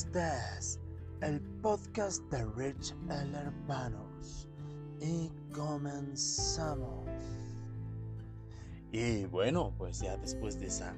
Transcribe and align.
Este 0.00 0.32
es 0.56 0.80
el 1.20 1.42
podcast 1.60 2.22
de 2.30 2.42
Rich 2.56 2.94
El 3.10 3.34
Hermanos. 3.34 4.48
Y 4.98 5.30
comenzamos. 5.54 7.06
Y 8.92 9.26
bueno, 9.26 9.74
pues 9.76 10.00
ya 10.00 10.16
después 10.16 10.58
de 10.58 10.68
esa 10.68 10.96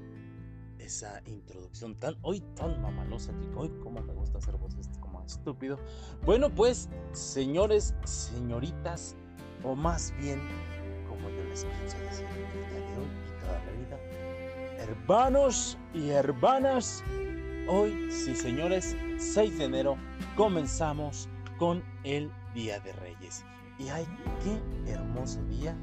esa 0.79 1.21
introducción 1.27 1.97
tan 1.97 2.17
hoy 2.23 2.43
tan 2.55 2.81
mamalosa 2.81 3.33
que 3.41 3.49
hoy 3.57 3.71
como 3.83 4.01
me 4.03 4.15
gusta 4.15 4.39
hacer 4.39 4.57
voces 4.57 4.89
como 5.01 5.21
estúpido. 5.25 5.81
Bueno, 6.25 6.49
pues 6.49 6.89
señores, 7.11 7.97
señoritas 8.05 9.17
o 9.65 9.75
más 9.75 10.15
bien 10.21 10.41
como 11.09 11.29
yo 11.29 11.43
les 11.43 11.65
quise 11.65 11.99
decir 11.99 12.27
el 12.27 12.53
día 12.53 12.69
de 12.69 12.99
hoy 12.99 13.09
y 13.27 13.41
toda 13.41 13.65
la 13.65 13.73
vida, 13.73 13.99
hermanos 14.79 15.77
y 15.93 16.11
hermanas, 16.11 17.03
Hoy, 17.69 18.11
sí 18.11 18.35
señores, 18.35 18.97
6 19.19 19.59
de 19.59 19.65
enero 19.65 19.97
comenzamos 20.37 21.29
con 21.59 21.83
el 22.03 22.29
Día 22.55 22.81
de 22.81 22.93
Reyes. 22.93 23.45
Y 23.79 23.89
ay, 23.89 24.05
qué 24.43 24.93
hermoso 24.93 25.41
día 25.45 25.77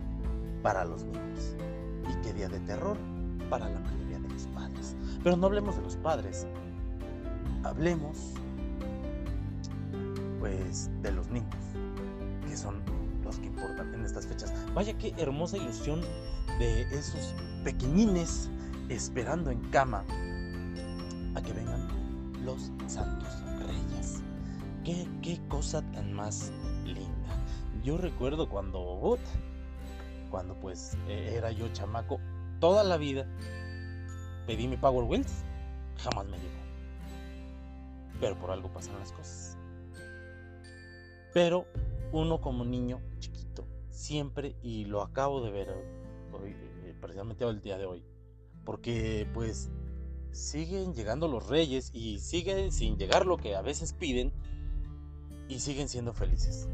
para 0.61 0.83
los 0.83 1.05
niños. 1.05 1.55
Y 2.09 2.21
qué 2.21 2.33
día 2.33 2.49
de 2.49 2.59
terror 2.61 2.97
para 3.49 3.69
la 3.69 3.79
mayoría 3.79 4.19
de 4.19 4.27
los 4.27 4.45
padres. 4.47 4.95
Pero 5.23 5.37
no 5.37 5.47
hablemos 5.47 5.77
de 5.77 5.83
los 5.83 5.95
padres. 5.95 6.45
Hablemos, 7.63 8.33
pues, 10.39 10.89
de 11.01 11.13
los 11.13 11.29
niños, 11.29 11.55
que 12.45 12.57
son 12.57 12.81
los 13.23 13.37
que 13.39 13.47
importan 13.47 13.93
en 13.93 14.03
estas 14.03 14.27
fechas. 14.27 14.53
Vaya 14.73 14.97
qué 14.97 15.13
hermosa 15.17 15.55
ilusión 15.55 16.01
de 16.59 16.81
esos 16.91 17.33
pequeñines 17.63 18.49
esperando 18.89 19.49
en 19.49 19.59
cama 19.71 20.03
que 21.49 21.59
vengan 21.59 22.45
los 22.45 22.71
santos 22.87 23.43
reyes. 23.67 24.21
Qué, 24.83 25.07
qué 25.21 25.39
cosa 25.47 25.81
tan 25.91 26.13
más 26.13 26.51
linda. 26.85 27.43
Yo 27.83 27.97
recuerdo 27.97 28.47
cuando, 28.47 29.17
cuando 30.29 30.55
pues 30.59 30.95
e, 31.07 31.35
era 31.35 31.51
yo 31.51 31.67
chamaco, 31.73 32.19
toda 32.59 32.83
la 32.83 32.97
vida 32.97 33.25
pedí 34.45 34.67
mi 34.67 34.77
Power 34.77 35.05
Wheels, 35.05 35.43
jamás 35.97 36.25
me 36.27 36.37
llegó. 36.37 36.59
Pero 38.19 38.37
por 38.37 38.51
algo 38.51 38.71
pasan 38.71 38.99
las 38.99 39.11
cosas. 39.11 39.57
Pero 41.33 41.65
uno 42.11 42.41
como 42.41 42.63
niño 42.63 43.01
chiquito, 43.19 43.65
siempre, 43.89 44.55
y 44.61 44.85
lo 44.85 45.01
acabo 45.01 45.41
de 45.41 45.51
ver 45.51 45.69
hoy, 46.31 46.51
eh, 46.83 46.95
precisamente 46.99 47.43
el 47.43 47.61
día 47.61 47.77
de 47.77 47.85
hoy, 47.85 48.03
porque 48.65 49.27
pues 49.33 49.71
siguen 50.31 50.93
llegando 50.93 51.27
los 51.27 51.47
reyes 51.47 51.91
y 51.93 52.19
siguen 52.19 52.71
sin 52.71 52.97
llegar 52.97 53.25
lo 53.25 53.37
que 53.37 53.55
a 53.55 53.61
veces 53.61 53.93
piden 53.93 54.31
y 55.47 55.59
siguen 55.59 55.89
siendo 55.89 56.13
felices. 56.13 56.67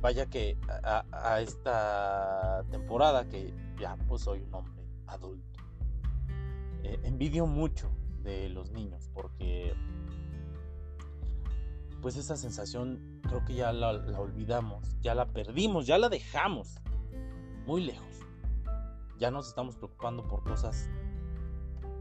Vaya 0.00 0.26
que 0.26 0.56
a, 0.82 1.40
esta 1.40 2.64
temporada 2.70 3.28
que 3.28 3.54
ya 3.78 3.96
pues 4.08 4.22
soy 4.22 4.40
un 4.40 4.54
hombre 4.54 4.84
adulto, 5.06 5.60
eh, 6.82 6.98
envidio 7.04 7.46
mucho 7.46 7.90
de 8.22 8.48
los 8.48 8.70
niños 8.72 9.08
porque 9.14 9.74
pues 12.00 12.16
esa 12.16 12.36
sensación 12.36 13.20
creo 13.22 13.44
que 13.44 13.54
ya 13.54 13.72
la, 13.72 13.92
la 13.92 14.18
olvidamos, 14.18 15.00
ya 15.00 15.14
la 15.14 15.26
perdimos, 15.26 15.86
ya 15.86 15.98
la 15.98 16.08
dejamos 16.08 16.80
muy 17.64 17.84
lejos. 17.84 18.18
Ya 19.18 19.30
nos 19.30 19.46
estamos 19.46 19.76
preocupando 19.76 20.26
por 20.26 20.42
cosas 20.42 20.88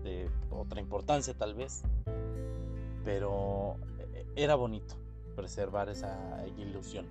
de 0.04 0.30
otra 0.50 0.80
importancia 0.80 1.34
tal 1.34 1.56
vez, 1.56 1.84
pero 3.04 3.78
eh, 4.00 4.26
era 4.36 4.56
bonito 4.56 4.96
preservar 5.36 5.90
esa 5.90 6.46
ilusión. 6.58 7.08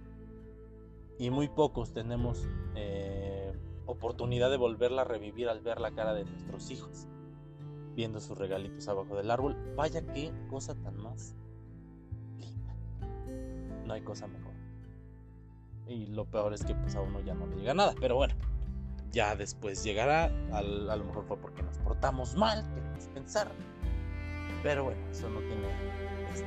Y 1.19 1.31
muy 1.31 1.49
pocos 1.49 1.93
tenemos 1.93 2.47
eh, 2.75 3.53
oportunidad 3.87 4.51
de 4.51 4.57
volverla 4.57 5.03
a 5.03 5.05
revivir 5.05 5.49
al 5.49 5.61
ver 5.61 5.81
la 5.81 5.91
cara 5.91 6.15
de 6.15 6.25
nuestros 6.25 6.71
hijos, 6.71 7.07
viendo 7.95 8.21
sus 8.21 8.39
regalitos 8.39 8.89
abajo 8.89 9.17
del 9.17 9.31
árbol. 9.31 9.57
Vaya 9.77 10.01
qué 10.13 10.33
cosa 10.49 10.75
tan 10.75 10.97
más 10.97 11.35
linda. 12.39 12.75
No 13.87 13.93
hay 13.93 14.03
cosa 14.03 14.27
mejor. 14.27 14.55
Y 15.87 16.07
lo 16.07 16.25
peor 16.25 16.55
es 16.55 16.65
que 16.65 16.75
pues 16.75 16.95
a 16.95 17.01
uno 17.01 17.21
ya 17.21 17.35
no 17.35 17.47
le 17.47 17.57
llega 17.57 17.75
nada, 17.75 17.95
pero 18.01 18.17
bueno 18.17 18.35
ya 19.13 19.35
después 19.35 19.83
llegará, 19.83 20.25
a 20.53 20.63
lo 20.63 21.05
mejor 21.05 21.25
fue 21.27 21.37
porque 21.37 21.63
nos 21.63 21.79
portamos 21.79 22.37
mal, 22.37 22.69
queremos 22.75 23.07
pensar. 23.09 23.51
Pero 24.63 24.85
bueno, 24.85 25.01
eso 25.11 25.29
no 25.31 25.41
tiene 25.41 25.69
este, 26.33 26.47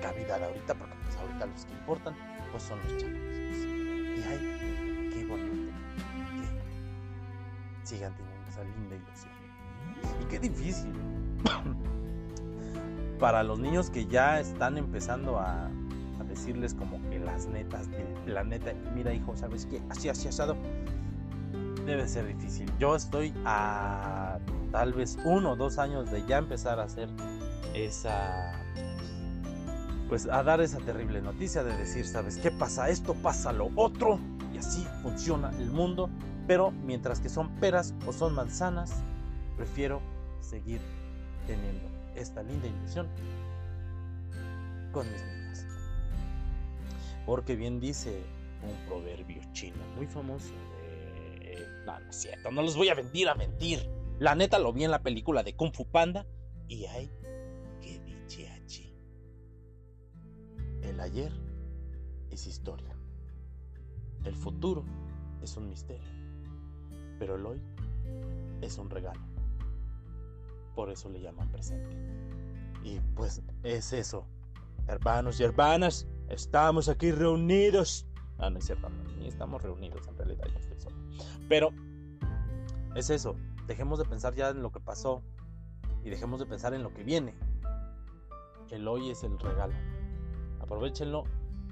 cavidad 0.00 0.42
ahorita, 0.42 0.74
porque 0.74 0.94
pues 1.04 1.16
ahorita 1.16 1.46
los 1.46 1.64
que 1.64 1.72
importan 1.72 2.16
pues 2.50 2.62
son 2.62 2.78
los 2.78 2.96
chavos. 2.96 3.16
Y 3.16 4.22
ay, 4.26 5.10
qué 5.12 5.26
bonito 5.26 5.72
que 7.82 7.86
sigan 7.86 8.14
teniendo 8.16 8.48
esa 8.48 8.64
linda 8.64 8.96
ilusión. 8.96 9.32
Y 10.22 10.24
qué 10.26 10.38
difícil 10.38 10.92
para 13.18 13.42
los 13.42 13.58
niños 13.58 13.90
que 13.90 14.06
ya 14.06 14.40
están 14.40 14.78
empezando 14.78 15.38
a 15.38 15.70
decirles 16.48 16.72
como 16.74 16.98
que 17.10 17.18
las 17.18 17.46
netas 17.46 17.90
del 17.90 18.06
planeta. 18.24 18.72
Mira, 18.94 19.12
hijo, 19.12 19.36
¿sabes 19.36 19.66
qué? 19.66 19.82
Así, 19.90 20.08
así 20.08 20.28
asado. 20.28 20.56
Debe 21.84 22.08
ser 22.08 22.26
difícil. 22.26 22.70
Yo 22.78 22.96
estoy 22.96 23.34
a 23.44 24.38
tal 24.72 24.94
vez 24.94 25.18
uno 25.24 25.52
o 25.52 25.56
dos 25.56 25.78
años 25.78 26.10
de 26.10 26.24
ya 26.26 26.38
empezar 26.38 26.80
a 26.80 26.84
hacer 26.84 27.10
esa. 27.74 28.52
Pues 30.08 30.26
a 30.26 30.42
dar 30.42 30.62
esa 30.62 30.78
terrible 30.78 31.20
noticia 31.20 31.62
de 31.62 31.76
decir, 31.76 32.06
¿sabes 32.06 32.38
qué 32.38 32.50
pasa? 32.50 32.88
Esto 32.88 33.14
pasa 33.14 33.52
lo 33.52 33.70
otro. 33.76 34.18
Y 34.54 34.58
así 34.58 34.86
funciona 35.02 35.50
el 35.58 35.70
mundo. 35.70 36.08
Pero 36.46 36.70
mientras 36.70 37.20
que 37.20 37.28
son 37.28 37.50
peras 37.56 37.92
o 38.06 38.12
son 38.14 38.34
manzanas, 38.34 39.02
prefiero 39.58 40.00
seguir 40.40 40.80
teniendo 41.46 41.86
esta 42.14 42.42
linda 42.42 42.68
ilusión 42.68 43.06
con 44.92 45.06
mis. 45.12 45.37
Porque 47.28 47.56
bien 47.56 47.78
dice 47.78 48.22
un 48.62 48.88
proverbio 48.88 49.42
chino 49.52 49.76
muy 49.96 50.06
famoso 50.06 50.54
de... 50.80 51.62
No, 51.84 52.00
no 52.00 52.08
es 52.08 52.16
cierto, 52.16 52.50
no 52.50 52.62
los 52.62 52.74
voy 52.74 52.88
a 52.88 52.94
mentir 52.94 53.28
a 53.28 53.34
mentir. 53.34 53.86
La 54.18 54.34
neta 54.34 54.58
lo 54.58 54.72
vi 54.72 54.84
en 54.84 54.90
la 54.90 55.02
película 55.02 55.42
de 55.42 55.54
Kung 55.54 55.74
Fu 55.74 55.84
Panda 55.84 56.26
y 56.68 56.86
hay 56.86 57.10
que 57.82 58.00
diche 58.00 58.48
El 60.80 60.98
ayer 61.00 61.30
es 62.30 62.46
historia. 62.46 62.96
El 64.24 64.34
futuro 64.34 64.86
es 65.42 65.54
un 65.58 65.68
misterio. 65.68 66.08
Pero 67.18 67.34
el 67.34 67.44
hoy 67.44 67.60
es 68.62 68.78
un 68.78 68.88
regalo. 68.88 69.20
Por 70.74 70.90
eso 70.90 71.10
le 71.10 71.20
llaman 71.20 71.52
presente. 71.52 71.94
Y 72.82 73.00
pues 73.14 73.42
es 73.64 73.92
eso, 73.92 74.26
hermanos 74.86 75.38
y 75.40 75.44
hermanas. 75.44 76.08
Estamos 76.28 76.88
aquí 76.88 77.10
reunidos. 77.10 78.06
Ah, 78.38 78.50
no 78.50 78.58
es 78.58 78.66
cierto, 78.66 78.88
ni 79.18 79.28
estamos 79.28 79.62
reunidos 79.62 80.06
en 80.06 80.16
realidad, 80.16 80.46
yo 80.52 80.58
estoy 80.58 80.78
solo. 80.78 80.96
Pero 81.48 81.70
es 82.94 83.10
eso, 83.10 83.36
dejemos 83.66 83.98
de 83.98 84.04
pensar 84.04 84.34
ya 84.34 84.50
en 84.50 84.62
lo 84.62 84.70
que 84.70 84.80
pasó 84.80 85.22
y 86.04 86.10
dejemos 86.10 86.38
de 86.38 86.46
pensar 86.46 86.74
en 86.74 86.82
lo 86.82 86.92
que 86.92 87.02
viene. 87.02 87.34
El 88.70 88.86
hoy 88.86 89.10
es 89.10 89.24
el 89.24 89.38
regalo. 89.38 89.74
Aprovechenlo, 90.60 91.24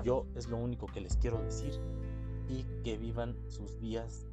yo 0.03 0.27
es 0.35 0.49
lo 0.49 0.57
único 0.57 0.87
que 0.87 1.01
les 1.01 1.17
quiero 1.17 1.43
decir 1.43 1.79
y 2.49 2.65
que 2.83 2.97
vivan 2.97 3.37
sus 3.49 3.79
días 3.81 4.27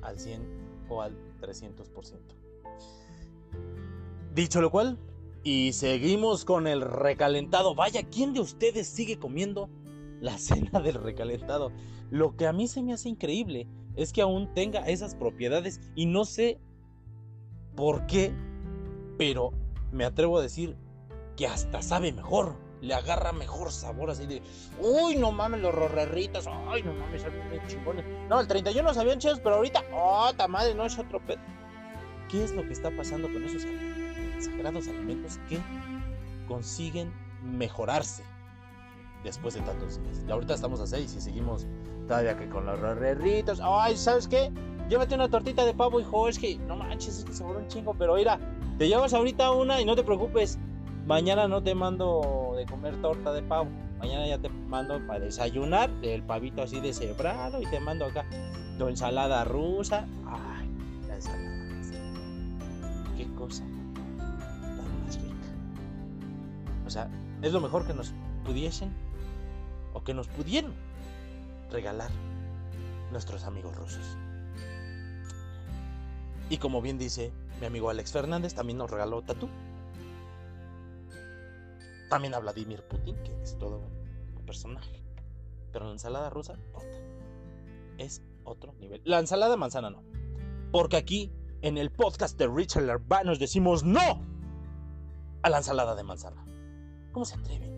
al 0.00 0.18
100 0.18 0.86
o 0.88 1.02
al 1.02 1.14
300%. 1.40 2.18
Dicho 4.34 4.60
lo 4.60 4.70
cual, 4.70 4.98
y 5.44 5.72
seguimos 5.72 6.44
con 6.44 6.66
el 6.66 6.80
recalentado. 6.80 7.74
Vaya, 7.74 8.02
¿quién 8.04 8.32
de 8.32 8.40
ustedes 8.40 8.86
sigue 8.86 9.18
comiendo 9.18 9.68
la 10.20 10.38
cena 10.38 10.80
del 10.80 10.94
recalentado? 10.94 11.72
Lo 12.10 12.36
que 12.36 12.46
a 12.46 12.52
mí 12.52 12.68
se 12.68 12.82
me 12.82 12.92
hace 12.92 13.08
increíble 13.08 13.66
es 13.96 14.12
que 14.12 14.22
aún 14.22 14.52
tenga 14.54 14.86
esas 14.88 15.14
propiedades 15.14 15.80
y 15.94 16.06
no 16.06 16.24
sé 16.24 16.60
por 17.74 18.06
qué, 18.06 18.32
pero 19.18 19.52
me 19.90 20.04
atrevo 20.04 20.38
a 20.38 20.42
decir 20.42 20.76
que 21.36 21.46
hasta 21.46 21.82
sabe 21.82 22.12
mejor. 22.12 22.56
Le 22.80 22.94
agarra 22.94 23.30
mejor 23.30 23.70
sabor 23.70 24.10
así 24.10 24.26
de, 24.26 24.42
uy, 24.80 25.14
no 25.14 25.30
mames, 25.30 25.60
los 25.60 25.72
rorreritos, 25.72 26.48
ay, 26.48 26.82
no 26.82 26.92
mames, 26.94 27.22
saben 27.22 27.48
bien 27.48 27.62
chingones. 27.68 28.04
No, 28.28 28.40
el 28.40 28.48
31 28.48 28.92
sabían 28.92 29.20
chidos, 29.20 29.38
pero 29.38 29.56
ahorita, 29.56 29.84
oh, 29.94 30.32
ta 30.36 30.48
madre, 30.48 30.74
no 30.74 30.84
es 30.84 30.98
otro 30.98 31.24
pedo. 31.24 31.38
¿Qué 32.28 32.42
es 32.42 32.50
lo 32.52 32.62
que 32.66 32.72
está 32.72 32.90
pasando 32.90 33.32
con 33.32 33.44
esos 33.44 33.64
sagrados 34.42 34.88
alimentos 34.88 35.38
que 35.48 35.58
consiguen 36.46 37.12
mejorarse 37.42 38.22
después 39.24 39.54
de 39.54 39.60
tantos 39.60 40.02
días. 40.02 40.24
Y 40.26 40.30
ahorita 40.30 40.54
estamos 40.54 40.80
a 40.80 40.86
6 40.86 41.14
y 41.16 41.20
seguimos 41.20 41.66
todavía 42.06 42.36
que 42.36 42.48
con 42.48 42.66
los 42.66 42.78
rorreritos. 42.78 43.60
Ay, 43.62 43.96
¿sabes 43.96 44.28
qué? 44.28 44.52
Llévate 44.88 45.14
una 45.14 45.28
tortita 45.28 45.64
de 45.64 45.74
pavo, 45.74 46.00
hijo. 46.00 46.28
Es 46.28 46.38
que 46.38 46.58
no 46.58 46.76
manches, 46.76 47.18
es 47.18 47.24
que 47.24 47.32
se 47.32 47.44
un 47.44 47.66
chingo. 47.68 47.94
Pero 47.94 48.16
mira, 48.16 48.38
te 48.78 48.88
llevas 48.88 49.14
ahorita 49.14 49.52
una 49.52 49.80
y 49.80 49.84
no 49.84 49.96
te 49.96 50.02
preocupes. 50.02 50.58
mañana 51.06 51.48
no 51.48 51.62
te 51.62 51.74
mando 51.74 52.54
de 52.56 52.66
comer 52.66 53.00
torta 53.00 53.32
de 53.32 53.42
pavo. 53.42 53.70
Mañana 53.98 54.26
ya 54.26 54.38
te 54.38 54.48
mando 54.48 55.04
para 55.06 55.20
desayunar 55.20 55.88
el 56.02 56.22
pavito 56.24 56.62
así 56.62 56.80
deshebrado 56.80 57.62
y 57.62 57.66
te 57.66 57.78
mando 57.78 58.06
acá 58.06 58.24
tu 58.78 58.88
ensalada 58.88 59.44
rusa. 59.44 60.06
Ay, 60.26 60.68
la 61.06 61.14
ensalada 61.14 61.76
rusa. 61.76 61.94
Qué 63.16 63.32
cosa 63.34 63.64
sea, 66.92 67.08
es 67.42 67.52
lo 67.52 67.60
mejor 67.60 67.86
que 67.86 67.94
nos 67.94 68.12
pudiesen 68.44 68.92
o 69.94 70.02
que 70.04 70.14
nos 70.14 70.28
pudieron 70.28 70.72
regalar 71.70 72.10
nuestros 73.10 73.44
amigos 73.44 73.76
rusos. 73.76 74.16
Y 76.50 76.58
como 76.58 76.82
bien 76.82 76.98
dice 76.98 77.32
mi 77.60 77.66
amigo 77.66 77.88
Alex 77.90 78.12
Fernández, 78.12 78.54
también 78.54 78.78
nos 78.78 78.90
regaló 78.90 79.22
Tatú. 79.22 79.48
También 82.10 82.34
a 82.34 82.40
Vladimir 82.40 82.82
Putin, 82.82 83.16
que 83.22 83.42
es 83.42 83.56
todo 83.58 83.80
un 84.36 84.44
personaje. 84.44 85.00
Pero 85.72 85.86
la 85.86 85.92
ensalada 85.92 86.28
rusa. 86.28 86.56
Es 87.96 88.22
otro 88.44 88.74
nivel. 88.74 89.00
La 89.04 89.18
ensalada 89.18 89.56
manzana 89.56 89.90
no. 89.90 90.02
Porque 90.72 90.96
aquí, 90.96 91.32
en 91.62 91.78
el 91.78 91.90
podcast 91.90 92.38
de 92.38 92.48
Richard 92.48 92.84
Lerba, 92.84 93.22
nos 93.24 93.38
decimos 93.38 93.82
no 93.82 94.20
a 95.42 95.48
la 95.48 95.58
ensalada 95.58 95.94
de 95.94 96.02
manzana. 96.02 96.44
¿Cómo 97.12 97.24
se 97.24 97.34
atreven? 97.36 97.76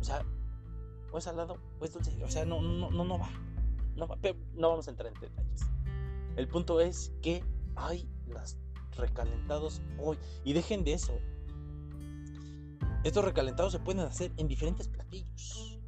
O 0.00 0.04
sea, 0.04 0.24
o 1.12 1.18
es 1.18 1.24
salado 1.24 1.58
o 1.80 1.84
es 1.84 1.92
dulce. 1.92 2.22
O 2.24 2.30
sea, 2.30 2.44
no, 2.44 2.60
no, 2.60 2.90
no, 2.90 3.04
no 3.04 3.18
va. 3.18 3.30
No, 3.96 4.08
va. 4.08 4.18
no 4.54 4.70
vamos 4.70 4.86
a 4.88 4.90
entrar 4.90 5.12
en 5.12 5.20
detalles. 5.20 5.66
El 6.36 6.48
punto 6.48 6.80
es 6.80 7.12
que 7.22 7.44
hay 7.76 8.08
las 8.26 8.58
recalentados 8.96 9.82
hoy. 9.98 10.18
Y 10.44 10.52
dejen 10.52 10.84
de 10.84 10.94
eso. 10.94 11.18
Estos 13.04 13.24
recalentados 13.24 13.72
se 13.72 13.78
pueden 13.78 14.00
hacer 14.00 14.32
en 14.36 14.48
diferentes 14.48 14.88
platillos. 14.88 15.78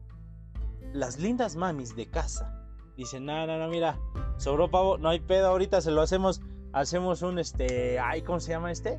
Las 0.92 1.18
lindas 1.18 1.56
mamis 1.56 1.96
de 1.96 2.08
casa 2.08 2.64
dicen, 2.96 3.24
no, 3.24 3.46
no, 3.46 3.58
no, 3.58 3.68
mira, 3.68 3.98
sobró 4.38 4.70
pavo, 4.70 4.98
no 4.98 5.08
hay 5.08 5.20
pedo, 5.20 5.48
ahorita 5.48 5.80
se 5.80 5.90
lo 5.90 6.00
hacemos, 6.00 6.40
hacemos 6.72 7.22
un, 7.22 7.38
este, 7.38 7.98
ay, 7.98 8.22
¿cómo 8.22 8.40
se 8.40 8.50
llama 8.50 8.72
este? 8.72 8.98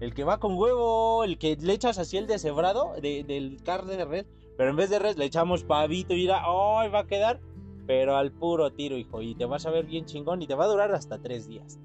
El 0.00 0.14
que 0.14 0.24
va 0.24 0.40
con 0.40 0.54
huevo, 0.56 1.24
el 1.24 1.38
que 1.38 1.56
le 1.56 1.74
echas 1.74 1.98
así 1.98 2.16
el 2.16 2.26
deshebrado 2.26 2.94
de, 3.00 3.22
del 3.22 3.62
carne 3.62 3.96
de 3.96 4.04
red, 4.06 4.26
pero 4.56 4.70
en 4.70 4.76
vez 4.76 4.90
de 4.90 4.98
red 4.98 5.16
le 5.16 5.26
echamos 5.26 5.62
pavito 5.62 6.14
y 6.14 6.16
mira, 6.16 6.42
ay, 6.44 6.88
va 6.88 7.00
a 7.00 7.06
quedar, 7.06 7.40
pero 7.86 8.16
al 8.16 8.32
puro 8.32 8.72
tiro, 8.72 8.96
hijo, 8.96 9.20
y 9.20 9.34
te 9.34 9.44
vas 9.44 9.66
a 9.66 9.70
ver 9.70 9.84
bien 9.84 10.06
chingón 10.06 10.40
y 10.40 10.46
te 10.46 10.54
va 10.54 10.64
a 10.64 10.68
durar 10.68 10.94
hasta 10.94 11.18
tres 11.18 11.46
días. 11.46 11.78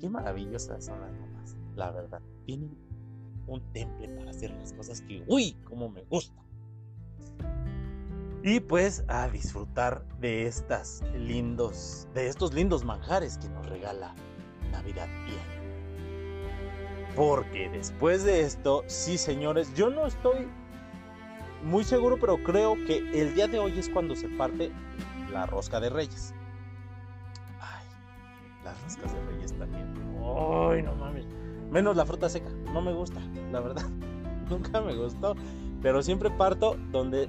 Qué 0.00 0.08
maravillosas 0.08 0.84
son 0.84 1.00
las 1.00 1.12
mamás, 1.12 1.56
la 1.76 1.90
verdad. 1.92 2.20
Tienen 2.44 2.76
un 3.46 3.60
temple 3.72 4.08
para 4.08 4.30
hacer 4.30 4.50
las 4.50 4.72
cosas 4.72 5.00
que, 5.02 5.24
uy, 5.28 5.56
como 5.64 5.88
me 5.88 6.02
gusta. 6.04 6.42
Y 8.42 8.60
pues 8.60 9.04
a 9.08 9.28
disfrutar 9.28 10.04
de 10.20 10.46
estas 10.46 11.02
lindos, 11.14 12.08
de 12.14 12.28
estos 12.28 12.54
lindos 12.54 12.84
manjares 12.84 13.38
que 13.38 13.48
nos 13.48 13.66
regala 13.66 14.14
Navidad 14.70 15.08
bien. 15.26 15.55
Porque 17.16 17.70
después 17.70 18.24
de 18.24 18.42
esto, 18.42 18.84
sí 18.86 19.16
señores, 19.16 19.72
yo 19.74 19.88
no 19.88 20.06
estoy 20.06 20.46
muy 21.64 21.82
seguro, 21.82 22.18
pero 22.20 22.36
creo 22.42 22.74
que 22.86 22.98
el 22.98 23.34
día 23.34 23.48
de 23.48 23.58
hoy 23.58 23.78
es 23.78 23.88
cuando 23.88 24.14
se 24.14 24.28
parte 24.28 24.70
la 25.32 25.46
rosca 25.46 25.80
de 25.80 25.88
reyes. 25.88 26.34
Ay, 27.58 27.86
las 28.62 28.80
roscas 28.82 29.14
de 29.14 29.20
reyes 29.32 29.52
también. 29.54 29.94
Ay, 30.18 30.82
no 30.82 30.94
mames. 30.94 31.26
Menos 31.70 31.96
la 31.96 32.04
fruta 32.04 32.28
seca, 32.28 32.50
no 32.74 32.82
me 32.82 32.92
gusta, 32.92 33.20
la 33.50 33.60
verdad. 33.60 33.88
Nunca 34.50 34.82
me 34.82 34.94
gustó. 34.94 35.34
Pero 35.80 36.02
siempre 36.02 36.30
parto 36.30 36.76
donde, 36.92 37.28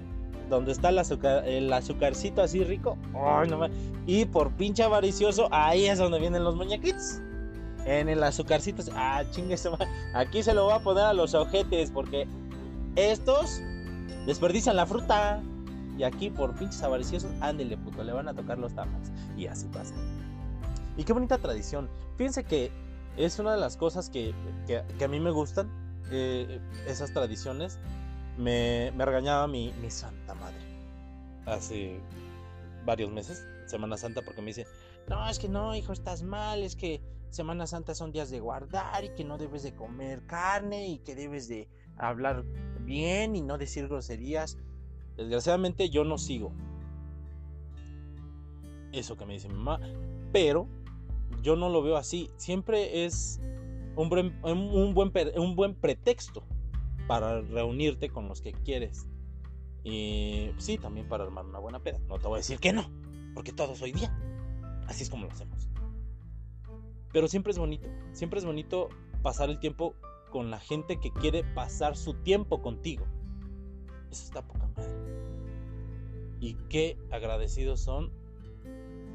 donde 0.50 0.74
está 0.74 0.90
el, 0.90 1.00
azúcar, 1.00 1.48
el 1.48 1.72
azúcarcito 1.72 2.42
así 2.42 2.62
rico. 2.64 2.98
Ay, 3.16 3.50
no 3.50 3.68
y 4.06 4.26
por 4.26 4.52
pinche 4.52 4.84
avaricioso, 4.84 5.48
ahí 5.52 5.86
es 5.86 5.98
donde 5.98 6.20
vienen 6.20 6.44
los 6.44 6.56
muñequitos. 6.56 7.22
En 7.88 8.10
el 8.10 8.22
azúcarcito. 8.22 8.84
Ah, 8.94 9.24
chingue 9.32 9.56
Aquí 10.14 10.44
se 10.44 10.54
lo 10.54 10.66
voy 10.66 10.74
a 10.74 10.80
poner 10.80 11.06
a 11.06 11.14
los 11.14 11.34
ojetes 11.34 11.90
porque 11.90 12.28
estos 12.98 13.62
desperdician 14.26 14.76
la 14.76 14.86
fruta. 14.86 15.42
Y 15.98 16.04
aquí 16.04 16.30
por 16.30 16.54
pinches 16.54 16.84
avariciosos, 16.84 17.32
ándele 17.40 17.78
puto, 17.78 18.04
le 18.04 18.12
van 18.12 18.28
a 18.28 18.34
tocar 18.34 18.60
los 18.60 18.76
tamales. 18.76 19.10
Y 19.38 19.48
así 19.48 19.68
pasa. 19.70 19.96
Y 20.98 21.06
qué 21.06 21.14
bonita 21.14 21.38
tradición. 21.38 21.90
Fíjense 22.18 22.44
que 22.44 22.72
es 23.16 23.40
una 23.40 23.54
de 23.54 23.58
las 23.58 23.78
cosas 23.78 24.10
que, 24.10 24.34
a 25.02 25.08
mí 25.08 25.20
me 25.22 25.32
gustan, 25.32 25.72
eh, 26.12 26.60
esas 26.88 27.14
tradiciones. 27.14 27.80
Me, 28.38 28.92
regañaba 28.98 29.48
mi, 29.48 29.72
mi, 29.82 29.90
santa 29.90 30.36
madre 30.36 30.60
hace 31.48 32.00
varios 32.86 33.10
meses, 33.12 33.48
Semana 33.66 33.98
Santa, 33.98 34.22
porque 34.22 34.42
me 34.42 34.48
dice, 34.48 34.68
no, 35.08 35.28
es 35.28 35.40
que 35.40 35.50
no, 35.50 35.74
hijo, 35.74 35.94
estás 35.94 36.22
mal, 36.22 36.62
es 36.62 36.76
que 36.76 37.02
Semana 37.30 37.68
Santa 37.68 37.94
son 37.94 38.12
días 38.12 38.30
de 38.30 38.40
guardar 38.40 39.04
y 39.04 39.10
que 39.10 39.24
no 39.24 39.38
debes 39.38 39.64
de 39.64 39.76
comer 39.76 40.26
carne 40.26 40.88
y 40.88 41.00
que 41.00 41.16
debes 41.16 41.48
de 41.48 41.68
hablar 41.98 42.44
bien 42.82 43.36
y 43.36 43.42
no 43.42 43.58
decir 43.58 43.88
groserías. 43.88 44.58
Desgraciadamente 45.18 45.90
yo 45.90 46.04
no 46.04 46.18
sigo 46.18 46.52
eso 48.92 49.18
que 49.18 49.26
me 49.26 49.34
dice 49.34 49.48
mi 49.50 49.56
mamá, 49.56 49.80
pero 50.32 50.68
yo 51.42 51.56
no 51.56 51.70
lo 51.70 51.82
veo 51.82 51.98
así. 51.98 52.32
Siempre 52.38 53.06
es 53.06 53.40
un 53.96 54.10
buen, 54.10 54.40
un 54.44 55.56
buen, 55.56 55.76
pretexto 55.76 56.44
para 57.08 57.42
reunirte 57.42 58.10
con 58.10 58.28
los 58.28 58.42
que 58.42 58.54
quieres. 58.54 59.08
Y 59.84 60.52
sí, 60.58 60.78
también 60.78 61.08
para 61.08 61.24
armar 61.24 61.46
una 61.46 61.60
buena 61.60 61.80
peda. 61.80 62.00
No 62.08 62.20
te 62.20 62.28
voy 62.28 62.36
a 62.36 62.38
decir 62.38 62.60
que 62.60 62.74
no, 62.74 62.90
porque 63.34 63.54
todos 63.54 63.82
hoy 63.82 63.92
día. 63.92 64.16
Así 64.88 65.04
es 65.04 65.10
como 65.10 65.26
lo 65.26 65.32
hacemos. 65.32 65.70
Pero 67.12 67.28
siempre 67.28 67.52
es 67.52 67.58
bonito, 67.58 67.90
siempre 68.12 68.40
es 68.40 68.46
bonito 68.46 68.90
pasar 69.22 69.50
el 69.50 69.60
tiempo 69.60 69.96
con 70.32 70.52
la 70.52 70.60
gente 70.60 71.00
que 71.00 71.12
quiere 71.12 71.44
pasar 71.44 71.96
su 71.96 72.14
tiempo 72.16 72.62
contigo. 72.62 73.06
Eso 74.12 74.24
está 74.24 74.46
poca 74.46 74.68
madre. 74.76 74.96
Y 76.40 76.54
qué 76.70 76.98
agradecidos 77.12 77.80
son 77.80 78.12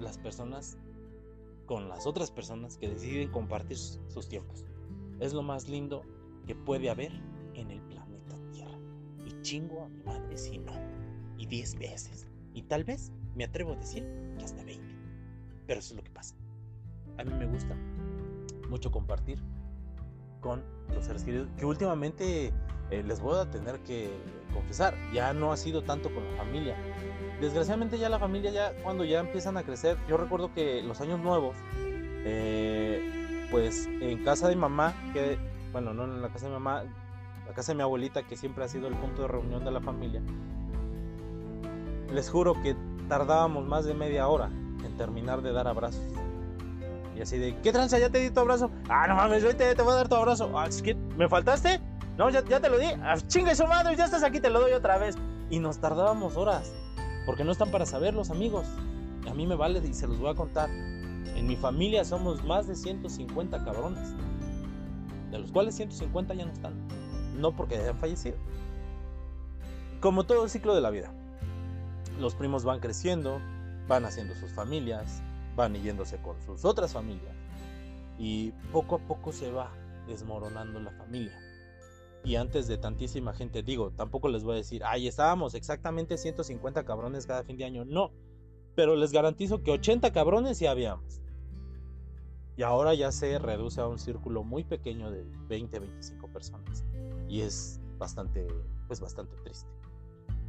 las 0.00 0.18
personas 0.18 0.78
con 1.66 1.88
las 1.88 2.06
otras 2.06 2.30
personas 2.30 2.76
que 2.76 2.88
deciden 2.88 3.30
compartir 3.30 3.78
sus 3.78 4.28
tiempos. 4.28 4.64
Es 5.20 5.32
lo 5.32 5.42
más 5.42 5.68
lindo 5.68 6.02
que 6.46 6.54
puede 6.54 6.90
haber 6.90 7.12
en 7.54 7.70
el 7.70 7.80
planeta 7.82 8.36
Tierra. 8.52 8.78
Y 9.24 9.40
chingo 9.42 9.84
a 9.84 9.88
mi 9.88 10.02
madre 10.02 10.36
si 10.36 10.58
no. 10.58 10.72
Y 11.38 11.46
10 11.46 11.78
veces. 11.78 12.28
Y 12.54 12.62
tal 12.62 12.84
vez 12.84 13.12
me 13.34 13.44
atrevo 13.44 13.72
a 13.72 13.76
decir 13.76 14.04
que 14.36 14.44
hasta 14.44 14.62
20. 14.64 14.82
Pero 15.66 15.80
eso 15.80 15.94
es 15.94 15.96
lo 15.96 16.02
que 16.02 16.10
pasa. 16.10 16.34
A 17.18 17.24
mí 17.24 17.32
me 17.32 17.46
gusta 17.46 17.76
mucho 18.68 18.90
compartir 18.90 19.38
con 20.40 20.62
los 20.94 21.04
seres 21.04 21.24
queridos. 21.24 21.48
Que 21.56 21.64
últimamente 21.64 22.52
eh, 22.90 23.02
les 23.02 23.20
voy 23.20 23.38
a 23.38 23.50
tener 23.50 23.80
que 23.80 24.10
confesar, 24.52 24.94
ya 25.12 25.32
no 25.32 25.52
ha 25.52 25.56
sido 25.56 25.82
tanto 25.82 26.12
con 26.12 26.24
la 26.30 26.36
familia. 26.36 26.76
Desgraciadamente 27.40 27.98
ya 27.98 28.08
la 28.08 28.18
familia 28.18 28.50
ya 28.50 28.72
cuando 28.82 29.04
ya 29.04 29.20
empiezan 29.20 29.56
a 29.56 29.62
crecer, 29.62 29.96
yo 30.08 30.16
recuerdo 30.16 30.52
que 30.52 30.82
los 30.82 31.00
años 31.00 31.18
nuevos, 31.20 31.56
eh, 32.24 33.48
pues 33.50 33.88
en 34.00 34.22
casa 34.24 34.48
de 34.48 34.56
mamá, 34.56 34.94
que 35.12 35.38
bueno, 35.72 35.94
no 35.94 36.04
en 36.04 36.20
la 36.20 36.28
casa 36.28 36.46
de 36.46 36.52
mamá, 36.52 36.84
la 37.46 37.54
casa 37.54 37.72
de 37.72 37.76
mi 37.76 37.82
abuelita, 37.82 38.24
que 38.24 38.36
siempre 38.36 38.64
ha 38.64 38.68
sido 38.68 38.88
el 38.88 38.94
punto 38.94 39.22
de 39.22 39.28
reunión 39.28 39.64
de 39.64 39.70
la 39.70 39.80
familia, 39.80 40.20
les 42.12 42.28
juro 42.30 42.60
que 42.62 42.76
tardábamos 43.08 43.66
más 43.66 43.84
de 43.84 43.94
media 43.94 44.28
hora 44.28 44.46
en 44.84 44.96
terminar 44.96 45.42
de 45.42 45.52
dar 45.52 45.66
abrazos. 45.66 46.04
Y 47.16 47.20
así 47.20 47.38
de, 47.38 47.56
¿qué 47.60 47.72
tranza? 47.72 47.98
¿Ya 47.98 48.10
te 48.10 48.18
di 48.18 48.30
tu 48.30 48.40
abrazo? 48.40 48.70
Ah, 48.88 49.06
no 49.06 49.16
mames, 49.16 49.42
te, 49.56 49.74
te 49.74 49.82
voy 49.82 49.92
a 49.92 49.96
dar 49.96 50.08
tu 50.08 50.14
abrazo. 50.14 50.50
Ah, 50.58 50.68
¿Me 51.16 51.28
faltaste? 51.28 51.80
No, 52.16 52.28
ya, 52.30 52.42
te 52.42 52.68
lo 52.68 52.78
di. 52.78 52.86
Ah, 53.02 53.16
chingue 53.26 53.54
su 53.54 53.66
madre, 53.66 53.96
ya 53.96 54.04
estás 54.04 54.22
aquí, 54.22 54.40
te 54.40 54.50
lo 54.50 54.60
doy 54.60 54.72
otra 54.72 54.98
vez. 54.98 55.16
Y 55.50 55.58
nos 55.58 55.78
tardábamos 55.78 56.36
horas. 56.36 56.72
Porque 57.26 57.44
no 57.44 57.52
están 57.52 57.70
para 57.70 57.86
saber 57.86 58.14
los 58.14 58.30
amigos. 58.30 58.66
A 59.28 59.34
mí 59.34 59.46
me 59.46 59.54
vale 59.54 59.80
y 59.86 59.94
se 59.94 60.06
los 60.06 60.18
voy 60.18 60.30
a 60.30 60.34
contar. 60.34 60.70
En 60.70 61.46
mi 61.46 61.56
familia 61.56 62.04
somos 62.04 62.44
más 62.44 62.66
de 62.66 62.74
150 62.74 63.64
cabrones. 63.64 64.14
De 65.30 65.38
los 65.38 65.52
cuales 65.52 65.74
150 65.76 66.34
ya 66.34 66.44
no 66.44 66.52
están. 66.52 66.74
No 67.38 67.52
porque 67.52 67.76
hayan 67.76 67.96
fallecido. 67.98 68.36
Como 70.00 70.24
todo 70.24 70.44
el 70.44 70.50
ciclo 70.50 70.74
de 70.74 70.80
la 70.80 70.90
vida. 70.90 71.12
Los 72.18 72.34
primos 72.34 72.64
van 72.64 72.80
creciendo, 72.80 73.40
van 73.88 74.04
haciendo 74.04 74.34
sus 74.34 74.52
familias, 74.52 75.22
van 75.56 75.74
yéndose 75.74 76.18
con 76.18 76.40
sus 76.42 76.64
otras 76.64 76.92
familias. 76.92 77.34
Y 78.18 78.52
poco 78.72 78.96
a 78.96 78.98
poco 78.98 79.32
se 79.32 79.50
va 79.50 79.72
desmoronando 80.06 80.80
la 80.80 80.92
familia 80.92 81.38
y 82.24 82.36
antes 82.36 82.68
de 82.68 82.78
tantísima 82.78 83.32
gente, 83.32 83.62
digo, 83.62 83.90
tampoco 83.90 84.28
les 84.28 84.44
voy 84.44 84.54
a 84.54 84.56
decir, 84.56 84.82
ay, 84.84 85.08
estábamos 85.08 85.54
exactamente 85.54 86.16
150 86.16 86.84
cabrones 86.84 87.26
cada 87.26 87.42
fin 87.42 87.56
de 87.56 87.64
año. 87.64 87.84
No, 87.84 88.12
pero 88.76 88.94
les 88.94 89.10
garantizo 89.12 89.62
que 89.62 89.72
80 89.72 90.12
cabrones 90.12 90.58
sí 90.58 90.66
habíamos. 90.66 91.20
Y 92.56 92.62
ahora 92.62 92.94
ya 92.94 93.10
se 93.10 93.38
reduce 93.38 93.80
a 93.80 93.88
un 93.88 93.98
círculo 93.98 94.44
muy 94.44 94.62
pequeño 94.62 95.10
de 95.10 95.24
20, 95.48 95.80
25 95.80 96.28
personas. 96.28 96.84
Y 97.28 97.40
es 97.40 97.80
bastante, 97.98 98.46
pues 98.86 99.00
bastante 99.00 99.34
triste. 99.42 99.68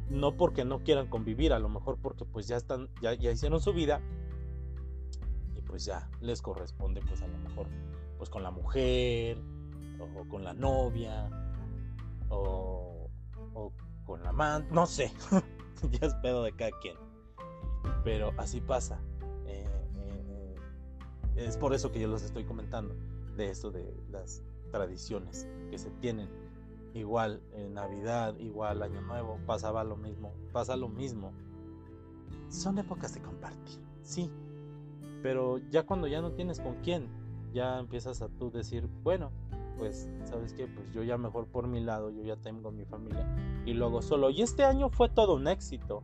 No 0.08 0.36
porque 0.36 0.64
no 0.64 0.84
quieran 0.84 1.08
convivir, 1.08 1.52
a 1.52 1.58
lo 1.58 1.68
mejor 1.68 1.98
porque 2.00 2.24
pues 2.24 2.46
ya 2.46 2.56
están, 2.56 2.88
ya, 3.02 3.14
ya 3.14 3.32
hicieron 3.32 3.60
su 3.60 3.72
vida 3.72 4.00
pues 5.74 5.86
ya 5.86 6.08
les 6.20 6.40
corresponde 6.40 7.00
pues 7.00 7.20
a 7.22 7.26
lo 7.26 7.36
mejor 7.36 7.66
pues 8.16 8.30
con 8.30 8.44
la 8.44 8.52
mujer 8.52 9.42
o 9.98 10.28
con 10.28 10.44
la 10.44 10.54
novia 10.54 11.28
o, 12.28 13.10
o 13.54 13.72
con 14.06 14.22
la 14.22 14.28
amante, 14.28 14.72
no 14.72 14.86
sé, 14.86 15.12
ya 15.90 16.06
es 16.06 16.14
pedo 16.22 16.44
de 16.44 16.52
cada 16.52 16.70
quien. 16.80 16.94
Pero 18.04 18.32
así 18.36 18.60
pasa. 18.60 19.00
Eh, 19.46 19.66
eh, 19.96 20.54
es 21.34 21.56
por 21.56 21.74
eso 21.74 21.90
que 21.90 21.98
yo 21.98 22.06
los 22.06 22.22
estoy 22.22 22.44
comentando 22.44 22.94
de 23.36 23.50
esto 23.50 23.72
de 23.72 23.96
las 24.12 24.44
tradiciones 24.70 25.48
que 25.70 25.78
se 25.78 25.90
tienen. 25.90 26.28
Igual 26.94 27.42
en 27.52 27.74
Navidad, 27.74 28.38
igual 28.38 28.80
Año 28.84 29.00
Nuevo, 29.00 29.40
pasaba 29.44 29.82
lo 29.82 29.96
mismo, 29.96 30.34
pasa 30.52 30.76
lo 30.76 30.88
mismo. 30.88 31.32
Son 32.48 32.78
épocas 32.78 33.12
de 33.12 33.22
compartir, 33.22 33.84
sí. 34.04 34.30
Pero 35.24 35.56
ya 35.70 35.84
cuando 35.84 36.06
ya 36.06 36.20
no 36.20 36.32
tienes 36.32 36.60
con 36.60 36.74
quién, 36.82 37.08
ya 37.54 37.78
empiezas 37.78 38.20
a 38.20 38.28
tú 38.28 38.50
decir, 38.50 38.86
bueno, 39.02 39.32
pues, 39.78 40.06
¿sabes 40.24 40.52
qué? 40.52 40.66
Pues 40.66 40.92
yo 40.92 41.02
ya 41.02 41.16
mejor 41.16 41.46
por 41.46 41.66
mi 41.66 41.80
lado, 41.80 42.10
yo 42.10 42.22
ya 42.24 42.36
tengo 42.36 42.70
mi 42.70 42.84
familia 42.84 43.26
y 43.64 43.72
luego 43.72 44.02
solo. 44.02 44.28
Y 44.28 44.42
este 44.42 44.64
año 44.64 44.90
fue 44.90 45.08
todo 45.08 45.36
un 45.36 45.48
éxito. 45.48 46.02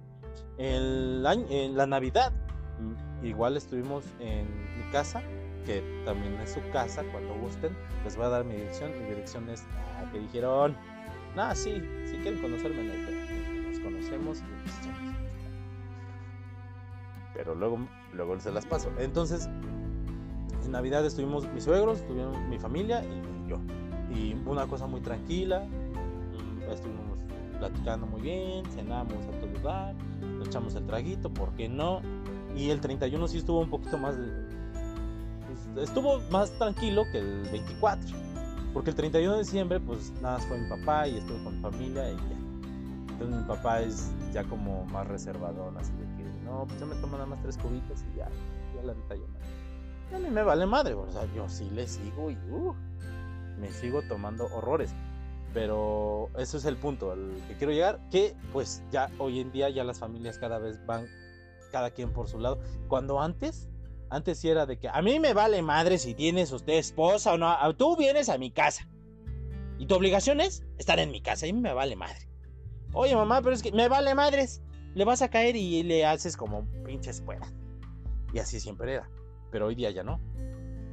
El 0.56 1.26
año, 1.26 1.44
en 1.50 1.76
la 1.76 1.86
Navidad, 1.86 2.32
mm, 2.80 3.26
igual 3.26 3.58
estuvimos 3.58 4.06
en 4.20 4.46
mi 4.78 4.90
casa, 4.90 5.20
que 5.66 5.84
también 6.06 6.32
es 6.40 6.52
su 6.52 6.60
casa, 6.72 7.04
cuando 7.12 7.34
gusten, 7.40 7.76
les 8.04 8.16
voy 8.16 8.24
a 8.24 8.30
dar 8.30 8.46
mi 8.46 8.54
dirección. 8.54 8.90
Mi 9.02 9.06
dirección 9.10 9.50
es 9.50 9.66
ah, 9.98 10.10
que 10.10 10.18
dijeron, 10.18 10.74
nada, 11.36 11.54
sí, 11.54 11.74
si 12.06 12.16
quieren 12.22 12.40
conocerme, 12.40 12.84
nos 13.68 13.80
conocemos 13.80 14.38
y 14.38 15.29
Pero 17.40 17.54
luego, 17.54 17.78
luego 18.12 18.38
se 18.38 18.52
las 18.52 18.66
paso. 18.66 18.90
Entonces, 18.98 19.48
en 20.62 20.72
Navidad 20.72 21.06
estuvimos 21.06 21.50
mis 21.54 21.64
suegros, 21.64 22.00
estuvieron 22.00 22.50
mi 22.50 22.58
familia 22.58 23.02
y 23.02 23.48
yo. 23.48 23.56
Y 24.14 24.34
una 24.44 24.66
cosa 24.66 24.86
muy 24.86 25.00
tranquila, 25.00 25.60
mm, 25.60 26.70
estuvimos 26.70 27.18
platicando 27.58 28.06
muy 28.06 28.20
bien, 28.20 28.66
cenamos 28.72 29.14
a 29.14 29.40
todo 29.40 29.46
lugar, 29.54 29.94
echamos 30.44 30.74
el 30.74 30.84
traguito, 30.84 31.32
¿por 31.32 31.54
qué 31.54 31.66
no? 31.66 32.02
Y 32.54 32.68
el 32.68 32.82
31 32.82 33.26
sí 33.26 33.38
estuvo 33.38 33.60
un 33.60 33.70
poquito 33.70 33.96
más, 33.96 34.16
pues, 35.46 35.88
estuvo 35.88 36.20
más 36.30 36.50
tranquilo 36.58 37.04
que 37.10 37.20
el 37.20 37.48
24, 37.50 38.06
porque 38.74 38.90
el 38.90 38.96
31 38.96 39.32
de 39.32 39.38
diciembre 39.38 39.80
pues 39.80 40.12
nada 40.20 40.38
fue 40.40 40.58
mi 40.58 40.68
papá 40.68 41.08
y 41.08 41.16
estuve 41.16 41.42
con 41.42 41.56
mi 41.56 41.62
familia 41.62 42.10
y 42.10 42.16
ya. 42.16 43.12
Entonces 43.12 43.40
mi 43.40 43.44
papá 43.44 43.80
es 43.80 44.10
ya 44.34 44.44
como 44.44 44.84
más 44.86 45.08
reservador, 45.08 45.72
así 45.78 45.92
de 45.92 46.16
que 46.16 46.19
no, 46.50 46.66
pues 46.66 46.80
yo 46.80 46.86
me 46.86 46.96
tomo 46.96 47.12
nada 47.12 47.26
más 47.26 47.40
tres 47.42 47.56
cubitas 47.56 48.04
y 48.12 48.18
ya, 48.18 48.28
ya 48.74 48.82
la 48.82 48.94
neta 48.94 49.14
yo 49.14 49.24
a 50.14 50.18
mí 50.18 50.28
me 50.28 50.42
vale 50.42 50.66
madre, 50.66 50.94
o 50.94 51.10
sea, 51.10 51.24
yo 51.34 51.48
sí 51.48 51.70
le 51.70 51.86
sigo 51.86 52.30
y 52.30 52.34
uh, 52.50 52.74
me 53.58 53.70
sigo 53.70 54.02
tomando 54.02 54.46
horrores. 54.46 54.92
Pero 55.52 56.30
eso 56.38 56.56
es 56.58 56.64
el 56.64 56.76
punto 56.76 57.10
al 57.12 57.32
que 57.48 57.54
quiero 57.54 57.72
llegar, 57.72 58.00
que 58.10 58.36
pues 58.52 58.82
ya 58.90 59.10
hoy 59.18 59.40
en 59.40 59.50
día 59.50 59.68
ya 59.68 59.82
las 59.82 59.98
familias 59.98 60.38
cada 60.38 60.58
vez 60.58 60.84
van 60.86 61.06
cada 61.72 61.90
quien 61.90 62.12
por 62.12 62.28
su 62.28 62.38
lado. 62.38 62.60
Cuando 62.88 63.20
antes, 63.20 63.68
antes 64.10 64.38
sí 64.38 64.48
era 64.48 64.66
de 64.66 64.78
que 64.78 64.88
a 64.88 65.02
mí 65.02 65.18
me 65.18 65.34
vale 65.34 65.62
madre 65.62 65.98
si 65.98 66.14
tienes 66.14 66.52
usted 66.52 66.74
esposa 66.74 67.34
o 67.34 67.38
no, 67.38 67.56
tú 67.76 67.96
vienes 67.96 68.28
a 68.28 68.38
mi 68.38 68.50
casa. 68.50 68.88
Y 69.78 69.86
tu 69.86 69.94
obligación 69.94 70.40
es 70.40 70.62
estar 70.78 70.98
en 70.98 71.10
mi 71.10 71.20
casa, 71.20 71.46
y 71.46 71.52
me 71.52 71.72
vale 71.72 71.96
madre. 71.96 72.28
Oye 72.92 73.16
mamá, 73.16 73.40
pero 73.42 73.54
es 73.54 73.62
que 73.62 73.72
me 73.72 73.88
vale 73.88 74.14
madres. 74.14 74.62
Le 74.94 75.04
vas 75.04 75.22
a 75.22 75.28
caer 75.28 75.56
y 75.56 75.82
le 75.82 76.04
haces 76.04 76.36
como 76.36 76.64
pinches 76.84 77.22
fuera. 77.22 77.46
Y 78.32 78.38
así 78.38 78.60
siempre 78.60 78.94
era 78.94 79.08
pero 79.50 79.66
hoy 79.66 79.74
día 79.74 79.90
ya 79.90 80.02
no. 80.02 80.20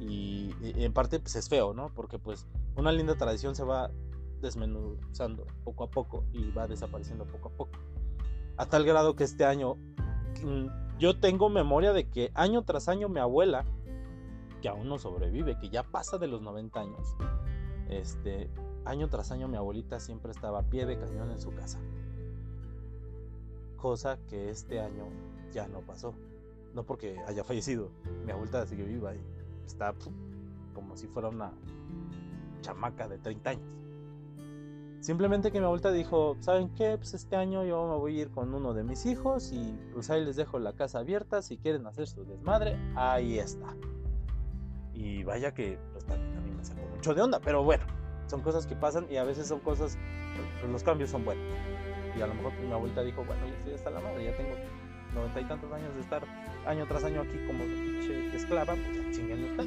Y, 0.00 0.54
en 0.60 0.92
parte 0.92 1.18
pues 1.20 1.36
es 1.36 1.48
feo, 1.48 1.74
¿no? 1.74 1.92
Porque 1.94 2.18
pues 2.18 2.46
una 2.76 2.92
linda 2.92 3.16
tradición 3.16 3.54
se 3.54 3.64
va 3.64 3.90
desmenuzando 4.40 5.46
poco 5.64 5.84
a 5.84 5.90
poco 5.90 6.24
y 6.32 6.50
va 6.50 6.68
desapareciendo 6.68 7.24
poco 7.24 7.48
a 7.48 7.52
poco. 7.52 7.78
A 8.56 8.66
tal 8.66 8.84
grado 8.84 9.16
que 9.16 9.24
este 9.24 9.44
año 9.44 9.76
mm, 10.44 10.98
yo 10.98 11.18
tengo 11.18 11.48
memoria 11.48 11.92
de 11.92 12.08
que 12.08 12.30
año 12.34 12.62
tras 12.62 12.88
año 12.88 13.08
mi 13.08 13.20
abuela, 13.20 13.64
que 14.62 14.68
aún 14.68 14.88
no 14.88 14.98
sobrevive, 14.98 15.58
que 15.58 15.70
ya 15.70 15.82
pasa 15.82 16.18
de 16.18 16.26
los 16.26 16.42
90 16.42 16.80
años, 16.80 17.16
este, 17.88 18.50
año 18.84 19.08
tras 19.08 19.30
año 19.30 19.48
mi 19.48 19.56
abuelita 19.56 20.00
siempre 20.00 20.32
estaba 20.32 20.60
a 20.60 20.62
pie 20.62 20.86
de 20.86 20.98
cañón 20.98 21.30
en 21.30 21.40
su 21.40 21.52
casa. 21.54 21.78
Cosa 23.80 24.18
que 24.28 24.50
este 24.50 24.80
año 24.80 25.06
ya 25.52 25.68
no 25.68 25.80
pasó. 25.80 26.14
No 26.74 26.84
porque 26.84 27.18
haya 27.26 27.44
fallecido. 27.44 27.90
Mi 28.24 28.32
abuelita 28.32 28.66
sigue 28.66 28.84
viva 28.84 29.14
y 29.14 29.20
está 29.66 29.94
como 30.74 30.96
si 30.96 31.06
fuera 31.06 31.28
una 31.28 31.52
chamaca 32.60 33.08
de 33.08 33.18
30 33.18 33.50
años. 33.50 33.78
Simplemente 35.00 35.52
que 35.52 35.60
mi 35.60 35.64
abuelita 35.64 35.92
dijo, 35.92 36.36
¿saben 36.40 36.70
qué? 36.70 36.96
Pues 36.96 37.14
este 37.14 37.36
año 37.36 37.64
yo 37.64 37.86
me 37.86 37.96
voy 37.96 38.18
a 38.18 38.22
ir 38.22 38.30
con 38.30 38.52
uno 38.52 38.74
de 38.74 38.82
mis 38.82 39.06
hijos 39.06 39.52
y 39.52 39.78
pues 39.94 40.10
ahí 40.10 40.24
les 40.24 40.34
dejo 40.34 40.58
la 40.58 40.72
casa 40.72 40.98
abierta. 40.98 41.40
Si 41.40 41.56
quieren 41.56 41.86
hacer 41.86 42.08
su 42.08 42.24
desmadre, 42.24 42.76
ahí 42.96 43.38
está. 43.38 43.76
Y 44.92 45.22
vaya 45.22 45.54
que 45.54 45.78
pues, 45.92 46.04
también 46.04 46.36
a 46.36 46.40
mí 46.40 46.50
me 46.50 46.64
sacó 46.64 46.80
mucho 46.94 47.14
de 47.14 47.22
onda, 47.22 47.38
pero 47.38 47.62
bueno, 47.62 47.84
son 48.26 48.42
cosas 48.42 48.66
que 48.66 48.74
pasan 48.74 49.06
y 49.08 49.16
a 49.16 49.24
veces 49.24 49.46
son 49.46 49.60
cosas, 49.60 49.96
pues, 50.60 50.72
los 50.72 50.82
cambios 50.82 51.10
son 51.10 51.24
buenos. 51.24 51.44
Y 52.16 52.22
a 52.22 52.26
lo 52.26 52.34
mejor 52.34 52.52
pues, 52.54 52.66
mi 52.66 52.72
abuelita 52.72 53.02
dijo, 53.02 53.24
bueno, 53.24 53.46
ya 53.46 53.54
estoy 53.54 53.74
hasta 53.74 53.90
la 53.90 54.00
madre, 54.00 54.24
ya 54.24 54.36
tengo 54.36 54.54
noventa 55.14 55.40
y 55.40 55.44
tantos 55.44 55.72
años 55.72 55.94
de 55.94 56.00
estar 56.00 56.22
año 56.66 56.86
tras 56.86 57.04
año 57.04 57.22
aquí 57.22 57.38
como 57.46 57.64
esclava, 58.34 58.74
pues 58.74 58.96
ya 58.96 59.10
chinguen 59.10 59.44
usted. 59.44 59.66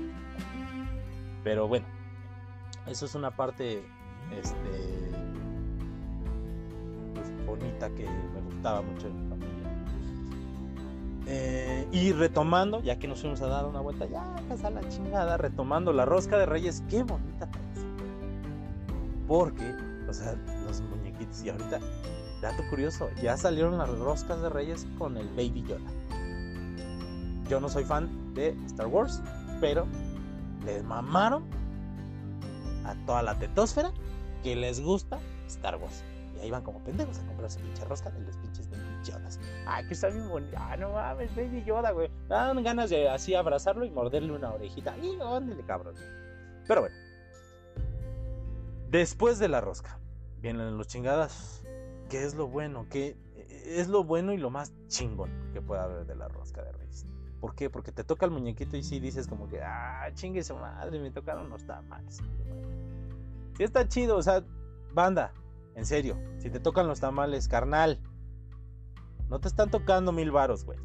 Pero 1.43 1.67
bueno, 1.67 1.85
eso 2.87 3.05
es 3.05 3.15
una 3.15 3.31
parte 3.31 3.83
este 4.31 5.11
pues, 7.13 7.45
bonita 7.45 7.89
que 7.89 8.05
me 8.05 8.41
gustaba 8.41 8.81
mucho 8.81 9.07
de 9.07 9.13
mi 9.13 9.29
familia. 9.29 9.51
Eh, 11.27 11.87
y 11.91 12.11
retomando, 12.13 12.81
ya 12.81 12.97
que 12.97 13.07
nos 13.07 13.21
fuimos 13.21 13.41
a 13.41 13.47
dar 13.47 13.65
una 13.65 13.79
vuelta, 13.79 14.05
ya 14.05 14.23
casa 14.49 14.69
la 14.69 14.87
chingada, 14.89 15.37
retomando 15.37 15.93
la 15.93 16.05
rosca 16.05 16.37
de 16.37 16.45
reyes, 16.45 16.83
qué 16.89 17.03
bonita. 17.03 17.49
Porque, 19.27 19.73
o 20.09 20.13
sea, 20.13 20.35
los 20.65 20.81
muñequitos, 20.81 21.43
y 21.43 21.49
ahorita 21.49 21.79
Dato 22.41 22.63
curioso, 22.69 23.09
ya 23.21 23.37
salieron 23.37 23.77
las 23.77 23.89
roscas 23.99 24.41
de 24.41 24.49
Reyes 24.49 24.87
con 24.97 25.15
el 25.15 25.27
Baby 25.29 25.63
Yoda. 25.67 25.91
Yo 27.47 27.59
no 27.59 27.69
soy 27.69 27.83
fan 27.83 28.33
de 28.33 28.49
Star 28.65 28.87
Wars, 28.87 29.21
pero 29.59 29.85
les 30.65 30.83
mamaron 30.83 31.43
a 32.83 32.95
toda 33.05 33.21
la 33.21 33.37
tetósfera 33.37 33.91
que 34.41 34.55
les 34.55 34.81
gusta 34.81 35.19
Star 35.47 35.75
Wars. 35.77 36.03
Y 36.35 36.39
ahí 36.39 36.49
van 36.49 36.63
como 36.63 36.79
pendejos 36.79 37.19
a 37.19 37.27
comprar 37.27 37.51
su 37.51 37.59
pinche 37.59 37.85
rosca 37.85 38.09
de 38.09 38.21
los 38.21 38.35
pinches 38.37 38.67
Baby 38.71 39.03
Yodas. 39.03 39.39
Ay, 39.67 39.85
que 39.85 39.93
está 39.93 40.09
bien 40.09 40.27
bonito. 40.27 40.57
Ah, 40.59 40.75
no 40.77 40.93
mames, 40.93 41.35
Baby 41.35 41.63
Yoda, 41.63 41.91
güey. 41.91 42.09
Dan 42.27 42.63
ganas 42.63 42.89
de 42.89 43.07
así 43.07 43.35
abrazarlo 43.35 43.85
y 43.85 43.91
morderle 43.91 44.33
una 44.33 44.51
orejita. 44.51 44.97
Y 44.97 45.19
ándale, 45.21 45.63
cabrón. 45.63 45.93
Pero 46.67 46.81
bueno. 46.81 46.95
Después 48.89 49.37
de 49.37 49.47
la 49.47 49.61
rosca, 49.61 49.99
vienen 50.41 50.75
los 50.77 50.87
chingadas 50.87 51.60
qué 52.11 52.25
es 52.25 52.35
lo 52.35 52.45
bueno, 52.49 52.87
qué 52.89 53.15
es 53.65 53.87
lo 53.87 54.03
bueno 54.03 54.33
y 54.33 54.37
lo 54.37 54.49
más 54.49 54.73
chingón 54.87 55.31
que 55.53 55.61
pueda 55.61 55.85
haber 55.85 56.05
de 56.05 56.15
la 56.15 56.27
rosca 56.27 56.61
de 56.61 56.73
reyes. 56.73 57.05
¿Por 57.39 57.55
qué? 57.55 57.69
Porque 57.69 57.93
te 57.93 58.03
toca 58.03 58.25
el 58.25 58.31
muñequito 58.31 58.75
y 58.75 58.83
sí 58.83 58.99
dices 58.99 59.27
como 59.27 59.47
que, 59.47 59.61
ah, 59.61 60.09
chingue 60.13 60.43
su 60.43 60.57
madre, 60.57 60.99
me 60.99 61.09
tocaron 61.09 61.49
los 61.49 61.65
tamales. 61.65 62.17
Sí 63.55 63.63
está 63.63 63.87
chido, 63.87 64.17
o 64.17 64.21
sea, 64.21 64.43
banda, 64.93 65.31
en 65.73 65.85
serio, 65.85 66.19
si 66.39 66.49
te 66.49 66.59
tocan 66.59 66.85
los 66.85 66.99
tamales, 66.99 67.47
carnal, 67.47 67.97
no 69.29 69.39
te 69.39 69.47
están 69.47 69.71
tocando 69.71 70.11
mil 70.11 70.31
varos, 70.31 70.65
güey. 70.65 70.79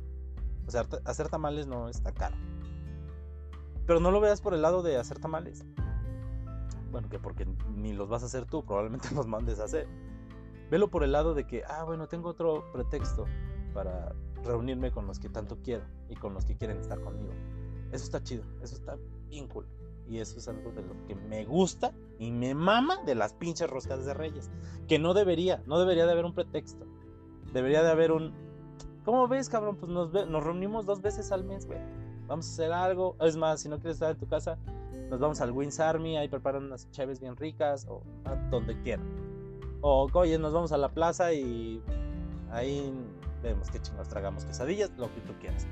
O 0.68 0.70
sea, 0.70 0.86
hacer 1.04 1.28
tamales 1.28 1.66
no 1.66 1.88
está 1.88 2.14
caro. 2.14 2.36
Pero 3.84 3.98
no 3.98 4.12
lo 4.12 4.20
veas 4.20 4.40
por 4.40 4.54
el 4.54 4.62
lado 4.62 4.82
de 4.82 4.96
hacer 4.96 5.18
tamales. 5.18 5.64
Bueno, 6.92 7.08
que 7.08 7.18
porque 7.18 7.46
ni 7.74 7.94
los 7.94 8.08
vas 8.08 8.22
a 8.22 8.26
hacer 8.26 8.46
tú, 8.46 8.64
probablemente 8.64 9.08
los 9.14 9.26
mandes 9.26 9.58
a 9.58 9.64
hacer. 9.64 9.88
Velo 10.70 10.88
por 10.88 11.04
el 11.04 11.12
lado 11.12 11.34
de 11.34 11.46
que, 11.46 11.62
ah, 11.64 11.84
bueno, 11.84 12.08
tengo 12.08 12.30
otro 12.30 12.70
pretexto 12.72 13.26
para 13.72 14.14
reunirme 14.44 14.90
con 14.90 15.06
los 15.06 15.18
que 15.18 15.28
tanto 15.28 15.58
quiero 15.62 15.84
y 16.08 16.16
con 16.16 16.34
los 16.34 16.44
que 16.44 16.56
quieren 16.56 16.78
estar 16.78 17.00
conmigo. 17.00 17.32
Eso 17.92 18.04
está 18.04 18.22
chido, 18.22 18.42
eso 18.62 18.74
está 18.74 18.96
bien 19.28 19.48
cool. 19.48 19.66
Y 20.08 20.18
eso 20.18 20.38
es 20.38 20.46
algo 20.48 20.70
de 20.72 20.82
lo 20.82 20.94
que 21.06 21.14
me 21.14 21.44
gusta 21.44 21.92
y 22.18 22.30
me 22.30 22.54
mama 22.54 22.98
de 23.04 23.14
las 23.14 23.32
pinches 23.32 23.68
roscas 23.68 24.04
de 24.04 24.14
reyes. 24.14 24.50
Que 24.86 24.98
no 24.98 25.14
debería, 25.14 25.62
no 25.66 25.78
debería 25.78 26.06
de 26.06 26.12
haber 26.12 26.24
un 26.24 26.34
pretexto. 26.34 26.86
Debería 27.52 27.82
de 27.82 27.90
haber 27.90 28.12
un... 28.12 28.32
¿Cómo 29.04 29.28
ves, 29.28 29.48
cabrón? 29.48 29.76
Pues 29.76 29.90
nos, 29.90 30.12
nos 30.12 30.44
reunimos 30.44 30.86
dos 30.86 31.00
veces 31.00 31.32
al 31.32 31.44
mes, 31.44 31.66
güey. 31.66 31.78
vamos 32.26 32.48
a 32.48 32.52
hacer 32.52 32.72
algo. 32.72 33.16
Es 33.20 33.36
más, 33.36 33.60
si 33.60 33.68
no 33.68 33.78
quieres 33.78 33.96
estar 33.96 34.12
en 34.12 34.18
tu 34.18 34.28
casa, 34.28 34.58
nos 35.10 35.20
vamos 35.20 35.40
al 35.40 35.52
Wins 35.52 35.78
Army, 35.78 36.16
ahí 36.16 36.28
preparan 36.28 36.64
unas 36.64 36.90
chaves 36.90 37.20
bien 37.20 37.36
ricas 37.36 37.86
o 37.88 38.02
a 38.24 38.34
donde 38.50 38.80
quieran. 38.82 39.06
O, 39.88 40.10
oye, 40.14 40.36
nos 40.36 40.52
vamos 40.52 40.72
a 40.72 40.78
la 40.78 40.88
plaza 40.88 41.32
y 41.32 41.80
ahí 42.50 42.92
vemos 43.40 43.70
qué 43.70 43.80
chingos 43.80 44.08
tragamos 44.08 44.44
quesadillas, 44.44 44.90
lo 44.96 45.06
que 45.14 45.20
tú 45.20 45.32
quieras. 45.38 45.64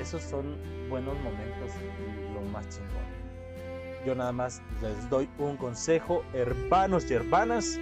Esos 0.00 0.22
son 0.22 0.56
buenos 0.88 1.16
momentos 1.16 1.72
y 1.82 2.32
lo 2.32 2.42
más 2.52 2.68
chingón. 2.68 4.06
Yo 4.06 4.14
nada 4.14 4.30
más 4.30 4.62
les 4.80 5.10
doy 5.10 5.28
un 5.40 5.56
consejo, 5.56 6.22
hermanos 6.32 7.10
y 7.10 7.14
hermanas, 7.14 7.76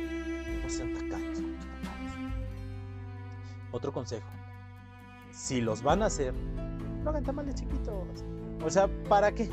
no 0.63 0.71
sean 0.71 0.95
tacaños 0.95 1.43
Otro 3.71 3.93
consejo, 3.93 4.27
si 5.33 5.61
los 5.61 5.83
van 5.83 6.03
a 6.03 6.07
hacer, 6.07 6.33
no 7.03 7.11
hagan 7.11 7.25
tamales 7.25 7.57
chiquitos. 7.57 8.25
O 8.65 8.71
sea, 8.71 8.89
¿para 9.07 9.33
qué? 9.33 9.51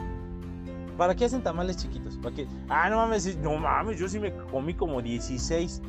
¿Para 0.97 1.13
qué 1.13 1.25
hacen 1.25 1.43
tamales 1.43 1.75
chiquitos? 1.75 2.15
¿Para 2.19 2.33
qué? 2.33 2.47
Ah, 2.69 2.89
no 2.89 2.95
mames, 2.95 3.35
no 3.35 3.57
mames, 3.57 3.99
yo 3.99 4.07
sí 4.07 4.17
me 4.17 4.33
comí 4.33 4.73
como 4.73 5.01
16. 5.01 5.81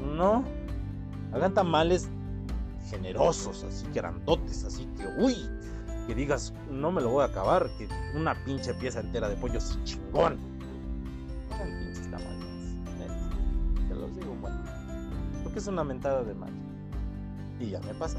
No. 0.00 0.44
Hagan 1.32 1.54
tamales 1.54 2.08
generosos, 2.88 3.62
así 3.64 3.86
grandotes, 3.94 4.64
así 4.64 4.84
que, 4.96 5.06
uy, 5.18 5.36
que 6.06 6.14
digas, 6.14 6.52
no 6.68 6.90
me 6.90 7.00
lo 7.00 7.10
voy 7.10 7.22
a 7.22 7.26
acabar, 7.26 7.68
que 7.78 7.88
una 8.16 8.34
pinche 8.44 8.74
pieza 8.74 9.00
entera 9.00 9.28
de 9.28 9.36
pollo 9.36 9.58
es 9.58 9.78
chingón. 9.84 10.38
Hagan 11.52 11.78
pinches 11.78 12.10
tamales. 12.10 12.78
Te 13.88 13.94
los 13.94 14.16
digo, 14.16 14.36
bueno. 14.40 14.58
Porque 15.44 15.58
es 15.60 15.66
una 15.66 15.84
mentada 15.84 16.24
de 16.24 16.34
mal. 16.34 16.50
Y 17.60 17.70
ya 17.70 17.80
me 17.80 17.94
pasa 17.94 18.18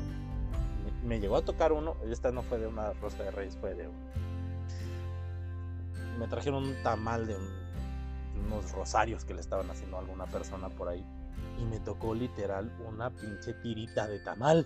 me 1.03 1.19
llegó 1.19 1.37
a 1.37 1.41
tocar 1.41 1.71
uno, 1.71 1.95
esta 2.09 2.31
no 2.31 2.43
fue 2.43 2.59
de 2.59 2.67
una 2.67 2.93
rosca 2.93 3.23
de 3.23 3.31
reyes, 3.31 3.57
fue 3.57 3.73
de 3.73 3.87
un... 3.87 3.95
Me 6.19 6.27
trajeron 6.27 6.63
un 6.63 6.75
tamal 6.83 7.25
de, 7.25 7.35
unos 8.45 8.71
rosarios 8.73 9.25
que 9.25 9.33
le 9.33 9.41
estaban 9.41 9.69
haciendo 9.69 9.97
a 9.97 10.01
alguna 10.01 10.25
persona 10.27 10.69
por 10.69 10.87
ahí. 10.89 11.05
Y 11.59 11.65
me 11.65 11.79
tocó 11.79 12.15
literal 12.15 12.71
una 12.87 13.09
pinche 13.09 13.53
tirita 13.55 14.07
de 14.07 14.19
tamal. 14.19 14.65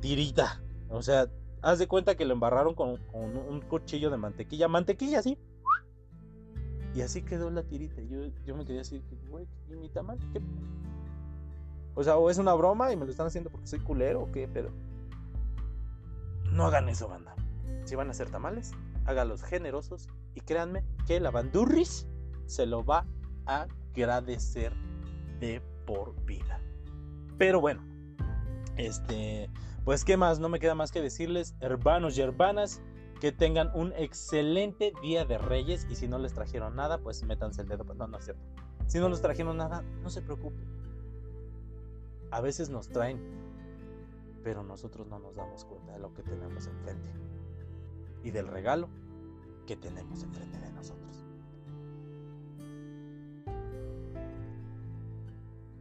Tirita. 0.00 0.60
O 0.90 1.02
sea, 1.02 1.26
haz 1.62 1.78
de 1.78 1.88
cuenta 1.88 2.16
que 2.16 2.24
lo 2.24 2.34
embarraron 2.34 2.74
con, 2.74 3.00
un 3.12 3.60
cuchillo 3.62 4.10
de 4.10 4.16
mantequilla. 4.16 4.68
Mantequilla, 4.68 5.22
sí. 5.22 5.38
Y 6.94 7.02
así 7.02 7.22
quedó 7.22 7.50
la 7.50 7.62
tirita. 7.62 8.00
Yo, 8.02 8.26
yo 8.44 8.56
me 8.56 8.64
quería 8.64 8.80
decir, 8.80 9.02
güey, 9.28 9.46
¿y 9.68 9.76
mi 9.76 9.88
tamal? 9.88 10.18
¿Qué? 10.32 10.40
O 11.94 12.04
sea, 12.04 12.18
o 12.18 12.28
es 12.28 12.38
una 12.38 12.52
broma 12.54 12.92
y 12.92 12.96
me 12.96 13.06
lo 13.06 13.10
están 13.10 13.26
haciendo 13.26 13.50
porque 13.50 13.66
soy 13.66 13.80
culero 13.80 14.22
o 14.22 14.30
qué, 14.30 14.46
pero 14.46 14.70
no 16.52 16.66
hagan 16.66 16.88
eso, 16.88 17.08
banda. 17.08 17.34
Si 17.84 17.94
van 17.94 18.08
a 18.08 18.10
hacer 18.10 18.30
tamales, 18.30 18.72
háganlos 19.06 19.42
generosos 19.42 20.08
y 20.34 20.40
créanme 20.40 20.84
que 21.06 21.20
la 21.20 21.30
bandurris 21.30 22.06
se 22.46 22.66
lo 22.66 22.84
va 22.84 23.06
a 23.46 23.66
agradecer 23.94 24.72
de 25.40 25.62
por 25.86 26.14
vida. 26.24 26.60
Pero 27.38 27.60
bueno, 27.60 27.82
este, 28.76 29.50
pues 29.84 30.04
qué 30.04 30.16
más, 30.16 30.40
no 30.40 30.48
me 30.48 30.58
queda 30.58 30.74
más 30.74 30.92
que 30.92 31.00
decirles, 31.00 31.54
hermanos 31.60 32.16
y 32.18 32.22
hermanas, 32.22 32.80
que 33.20 33.32
tengan 33.32 33.70
un 33.74 33.92
excelente 33.96 34.92
día 35.02 35.24
de 35.24 35.38
Reyes 35.38 35.86
y 35.90 35.94
si 35.94 36.08
no 36.08 36.18
les 36.18 36.34
trajeron 36.34 36.76
nada, 36.76 36.98
pues 36.98 37.22
métanse 37.22 37.62
el 37.62 37.68
dedo. 37.68 37.84
No, 37.84 38.06
no 38.06 38.18
es 38.18 38.24
cierto. 38.24 38.42
Si 38.86 38.98
no 38.98 39.08
les 39.08 39.22
trajeron 39.22 39.56
nada, 39.56 39.82
no 40.02 40.10
se 40.10 40.22
preocupen. 40.22 40.64
A 42.30 42.40
veces 42.40 42.68
nos 42.68 42.88
traen 42.88 43.46
pero 44.46 44.62
nosotros 44.62 45.08
no 45.08 45.18
nos 45.18 45.34
damos 45.34 45.64
cuenta 45.64 45.94
de 45.94 45.98
lo 45.98 46.14
que 46.14 46.22
tenemos 46.22 46.68
enfrente 46.68 47.10
y 48.22 48.30
del 48.30 48.46
regalo 48.46 48.88
que 49.66 49.74
tenemos 49.74 50.22
enfrente 50.22 50.56
de 50.60 50.70
nosotros. 50.70 51.25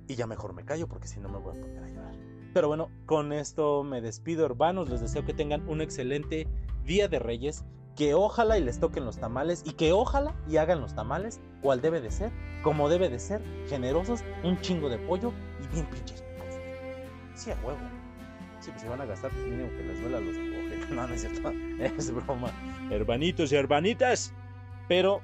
Y 0.07 0.15
ya 0.15 0.27
mejor 0.27 0.53
me 0.53 0.65
callo 0.65 0.87
porque 0.87 1.07
si 1.07 1.19
no 1.19 1.29
me 1.29 1.39
voy 1.39 1.57
a 1.57 1.61
poner 1.61 1.83
a 1.83 1.89
llorar. 1.89 2.15
Pero 2.53 2.67
bueno, 2.67 2.89
con 3.05 3.33
esto 3.33 3.83
me 3.83 4.01
despido 4.01 4.45
hermanos, 4.45 4.89
les 4.89 5.01
deseo 5.01 5.25
que 5.25 5.33
tengan 5.33 5.67
un 5.67 5.81
excelente 5.81 6.47
día 6.83 7.07
de 7.07 7.19
reyes, 7.19 7.65
que 7.95 8.13
ojalá 8.13 8.57
y 8.57 8.63
les 8.63 8.79
toquen 8.79 9.05
los 9.05 9.17
tamales 9.17 9.63
y 9.65 9.73
que 9.73 9.93
ojalá 9.93 10.35
y 10.47 10.57
hagan 10.57 10.81
los 10.81 10.95
tamales 10.95 11.41
cual 11.61 11.81
debe 11.81 12.01
de 12.01 12.11
ser, 12.11 12.31
como 12.61 12.87
debe 12.89 13.09
de 13.09 13.19
ser, 13.19 13.41
generosos, 13.67 14.23
un 14.43 14.59
chingo 14.61 14.89
de 14.89 14.99
pollo 14.99 15.33
y 15.63 15.67
bien 15.73 15.85
pinches. 15.87 16.23
Sí, 17.35 17.51
a 17.51 17.57
huevo 17.65 17.79
si 18.65 18.71
pues, 18.71 18.81
se 18.81 18.89
van 18.89 19.01
a 19.01 19.05
gastar, 19.05 19.31
pues, 19.31 19.45
mínimo 19.45 19.69
que 19.69 19.83
les 19.83 20.01
duela 20.01 20.19
los 20.19 20.35
ojos. 20.35 20.55
No, 20.89 21.07
no 21.07 21.13
es 21.13 21.21
cierto, 21.21 21.49
es 21.79 22.13
broma. 22.13 22.49
Hermanitos 22.91 23.51
y 23.51 23.55
hermanitas. 23.55 24.33
Pero, 24.87 25.21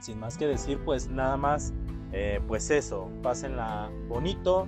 sin 0.00 0.20
más 0.20 0.36
que 0.38 0.46
decir, 0.46 0.78
pues 0.84 1.08
nada 1.08 1.36
más, 1.36 1.72
eh, 2.12 2.40
pues 2.46 2.70
eso, 2.70 3.10
pásenla 3.22 3.90
bonito 4.08 4.66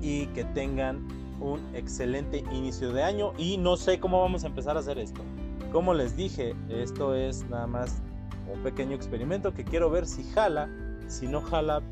y 0.00 0.26
que 0.28 0.44
tengan 0.44 1.06
un 1.40 1.60
excelente 1.74 2.44
inicio 2.52 2.92
de 2.92 3.02
año. 3.02 3.32
Y 3.38 3.58
no 3.58 3.76
sé 3.76 4.00
cómo 4.00 4.20
vamos 4.20 4.44
a 4.44 4.48
empezar 4.48 4.76
a 4.76 4.80
hacer 4.80 4.98
esto. 4.98 5.22
Como 5.72 5.94
les 5.94 6.16
dije, 6.16 6.54
esto 6.68 7.14
es 7.14 7.48
nada 7.50 7.66
más 7.66 8.00
un 8.52 8.62
pequeño 8.62 8.94
experimento 8.94 9.52
que 9.52 9.64
quiero 9.64 9.90
ver 9.90 10.06
si 10.06 10.22
jala. 10.30 10.68
Si 11.08 11.26
no 11.26 11.40
jala, 11.40 11.82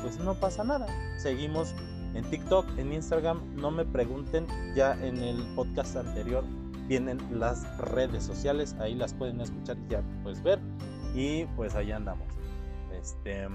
pues 0.00 0.18
no 0.18 0.34
pasa 0.34 0.64
nada. 0.64 0.86
Seguimos 1.18 1.74
en 2.14 2.24
TikTok, 2.24 2.66
en 2.78 2.92
Instagram, 2.92 3.40
no 3.56 3.70
me 3.70 3.84
pregunten, 3.84 4.46
ya 4.74 4.94
en 5.04 5.18
el 5.18 5.36
podcast 5.54 5.96
anterior 5.96 6.44
vienen 6.88 7.18
las 7.30 7.76
redes 7.78 8.24
sociales, 8.24 8.74
ahí 8.78 8.94
las 8.94 9.12
pueden 9.12 9.40
escuchar 9.40 9.76
y 9.76 9.90
ya 9.90 10.02
pues 10.22 10.42
ver 10.42 10.58
y 11.14 11.44
pues 11.56 11.74
ahí 11.74 11.92
andamos. 11.92 12.28
Este 12.92 13.48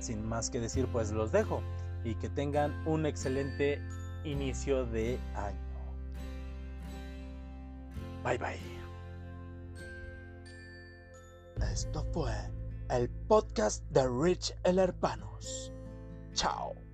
sin 0.00 0.26
más 0.26 0.50
que 0.50 0.60
decir, 0.60 0.86
pues 0.92 1.10
los 1.12 1.32
dejo 1.32 1.62
y 2.04 2.14
que 2.14 2.28
tengan 2.28 2.86
un 2.86 3.06
excelente 3.06 3.80
inicio 4.24 4.86
de 4.86 5.18
año. 5.34 5.58
Bye 8.24 8.38
bye. 8.38 8.78
Esto 11.72 12.04
fue 12.12 12.32
el 12.90 13.08
podcast 13.28 13.84
de 13.90 14.08
Rich 14.08 14.54
El 14.64 14.78
Hermanos. 14.78 15.72
Chao. 16.34 16.87